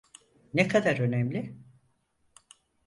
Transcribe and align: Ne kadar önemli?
Ne 0.53 0.67
kadar 0.67 0.97
önemli? 0.99 1.57